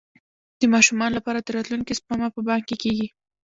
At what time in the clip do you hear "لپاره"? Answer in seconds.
1.17-1.39